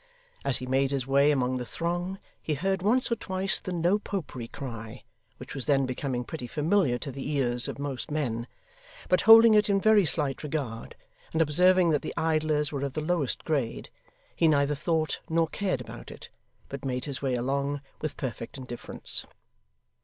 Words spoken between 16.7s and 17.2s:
made